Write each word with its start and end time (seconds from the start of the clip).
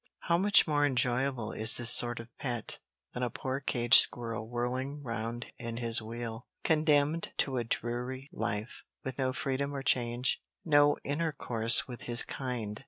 How 0.21 0.35
much 0.39 0.65
more 0.65 0.83
enjoyable 0.83 1.51
is 1.51 1.77
this 1.77 1.91
sort 1.91 2.19
of 2.19 2.35
pet 2.39 2.79
than 3.13 3.21
a 3.21 3.29
poor 3.29 3.59
caged 3.59 4.01
squirrel 4.01 4.49
whirling 4.49 5.03
round 5.03 5.53
in 5.59 5.77
his 5.77 6.01
wheel, 6.01 6.47
condemned 6.63 7.31
to 7.37 7.57
a 7.57 7.63
dreary 7.63 8.27
life, 8.33 8.83
with 9.03 9.19
no 9.19 9.31
freedom 9.31 9.75
or 9.75 9.83
change, 9.83 10.41
no 10.65 10.97
intercourse 11.03 11.87
with 11.87 12.05
his 12.09 12.23
kind. 12.23 12.79